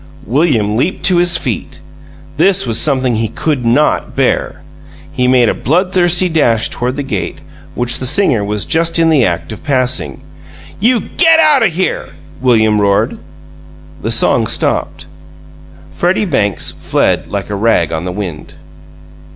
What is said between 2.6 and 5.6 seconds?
was something he could NOT bear! He made a